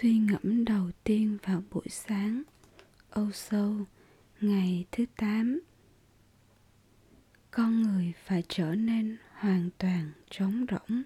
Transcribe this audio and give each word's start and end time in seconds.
Suy 0.00 0.18
ngẫm 0.18 0.64
đầu 0.64 0.90
tiên 1.04 1.38
vào 1.42 1.62
buổi 1.70 1.88
sáng, 1.88 2.42
Âu 3.10 3.30
sâu, 3.32 3.74
Ngày 4.40 4.84
thứ 4.92 5.04
8 5.16 5.60
Con 7.50 7.82
người 7.82 8.12
phải 8.24 8.42
trở 8.48 8.74
nên 8.74 9.16
hoàn 9.32 9.70
toàn 9.78 10.10
trống 10.30 10.66
rỗng. 10.70 11.02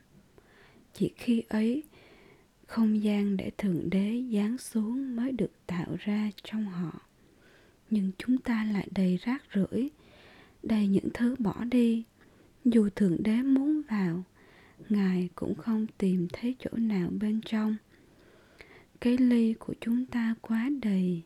Chỉ 0.95 1.13
khi 1.17 1.43
ấy, 1.49 1.83
Không 2.67 3.03
gian 3.03 3.37
để 3.37 3.51
Thượng 3.59 3.91
Đế 3.91 4.23
giáng 4.33 4.59
xuống 4.59 5.17
mới 5.17 5.33
được 5.33 5.53
tạo 5.67 5.97
ra 5.99 6.31
trong 6.43 6.65
họ. 6.65 7.01
Nhưng 7.91 8.11
chúng 8.19 8.39
ta 8.39 8.65
lại 8.73 8.89
đầy 8.95 9.17
rác 9.17 9.43
rưởi, 9.55 9.89
Đầy 10.63 10.87
những 10.87 11.09
thứ 11.15 11.37
bỏ 11.39 11.65
đi. 11.65 12.05
Dù 12.65 12.89
Thượng 12.97 13.23
Đế 13.23 13.43
muốn 13.43 13.83
vào, 13.89 14.23
Ngài 14.89 15.29
cũng 15.35 15.55
không 15.55 15.87
tìm 15.99 16.29
thấy 16.33 16.57
chỗ 16.59 16.71
nào 16.77 17.09
bên 17.21 17.41
trong 17.45 17.77
cái 19.01 19.19
ly 19.19 19.55
của 19.59 19.75
chúng 19.81 20.07
ta 20.07 20.35
quá 20.41 20.71
đầy. 20.83 21.23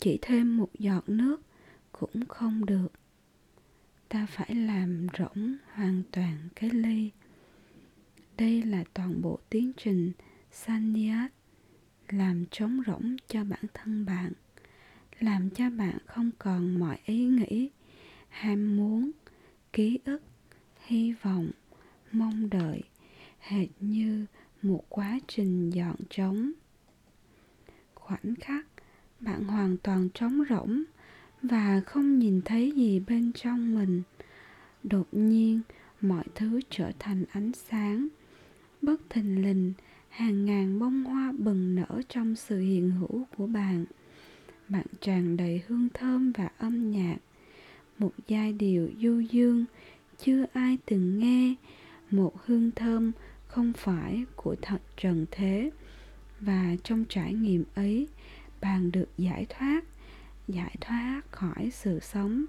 Chỉ 0.00 0.18
thêm 0.22 0.56
một 0.56 0.70
giọt 0.78 1.08
nước 1.08 1.42
cũng 1.92 2.26
không 2.28 2.66
được. 2.66 2.92
Ta 4.08 4.26
phải 4.26 4.54
làm 4.54 5.06
rỗng 5.18 5.56
hoàn 5.72 6.02
toàn 6.10 6.48
cái 6.54 6.70
ly. 6.70 7.10
Đây 8.36 8.62
là 8.62 8.84
toàn 8.94 9.22
bộ 9.22 9.38
tiến 9.50 9.72
trình 9.76 10.12
sanyat 10.50 11.32
làm 12.08 12.44
trống 12.50 12.82
rỗng 12.86 13.16
cho 13.28 13.44
bản 13.44 13.64
thân 13.74 14.04
bạn, 14.06 14.32
làm 15.20 15.50
cho 15.50 15.70
bạn 15.70 15.98
không 16.06 16.30
còn 16.38 16.78
mọi 16.78 16.98
ý 17.04 17.24
nghĩ, 17.24 17.70
ham 18.28 18.76
muốn, 18.76 19.10
ký 19.72 19.98
ức, 20.04 20.22
hy 20.86 21.12
vọng, 21.12 21.50
mong 22.12 22.50
đợi. 22.50 22.82
Hệt 23.38 23.68
như 23.80 24.26
một 24.62 24.84
quá 24.88 25.18
trình 25.28 25.70
dọn 25.70 25.96
trống 26.10 26.52
khoảnh 28.10 28.34
khắc, 28.34 28.66
bạn 29.20 29.44
hoàn 29.44 29.76
toàn 29.76 30.08
trống 30.14 30.42
rỗng 30.50 30.82
và 31.42 31.80
không 31.86 32.18
nhìn 32.18 32.40
thấy 32.44 32.72
gì 32.76 33.00
bên 33.00 33.32
trong 33.32 33.74
mình. 33.74 34.02
Đột 34.82 35.08
nhiên, 35.12 35.60
mọi 36.00 36.24
thứ 36.34 36.60
trở 36.70 36.92
thành 36.98 37.24
ánh 37.32 37.52
sáng, 37.52 38.08
bất 38.82 39.00
thình 39.10 39.42
lình, 39.42 39.72
hàng 40.08 40.44
ngàn 40.44 40.78
bông 40.78 41.04
hoa 41.04 41.32
bừng 41.38 41.74
nở 41.74 42.02
trong 42.08 42.36
sự 42.36 42.60
hiện 42.60 42.90
hữu 42.90 43.26
của 43.36 43.46
bạn. 43.46 43.84
Bạn 44.68 44.86
tràn 45.00 45.36
đầy 45.36 45.62
hương 45.66 45.88
thơm 45.94 46.32
và 46.32 46.48
âm 46.58 46.90
nhạc, 46.90 47.16
một 47.98 48.12
giai 48.28 48.52
điệu 48.52 48.90
du 49.02 49.20
dương 49.20 49.64
chưa 50.18 50.44
ai 50.52 50.78
từng 50.86 51.18
nghe, 51.18 51.54
một 52.10 52.46
hương 52.46 52.70
thơm 52.70 53.12
không 53.46 53.72
phải 53.72 54.24
của 54.36 54.56
thật 54.62 54.80
trần 54.96 55.26
thế 55.30 55.70
và 56.40 56.76
trong 56.84 57.04
trải 57.08 57.34
nghiệm 57.34 57.64
ấy, 57.74 58.08
bạn 58.60 58.92
được 58.92 59.08
giải 59.18 59.46
thoát 59.48 59.84
giải 60.48 60.76
thoát 60.80 61.22
khỏi 61.30 61.70
sự 61.72 62.00
sống, 62.02 62.44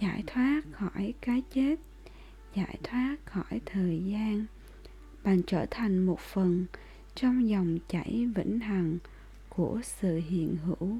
giải 0.00 0.22
thoát 0.26 0.62
khỏi 0.72 1.14
cái 1.20 1.42
chết, 1.54 1.76
giải 2.54 2.78
thoát 2.82 3.16
khỏi 3.24 3.60
thời 3.66 4.02
gian. 4.06 4.46
Bạn 5.24 5.42
trở 5.46 5.66
thành 5.70 6.06
một 6.06 6.20
phần 6.20 6.66
trong 7.14 7.48
dòng 7.48 7.78
chảy 7.88 8.28
vĩnh 8.34 8.60
hằng 8.60 8.98
của 9.48 9.80
sự 9.82 10.20
hiện 10.28 10.56
hữu. 10.64 10.98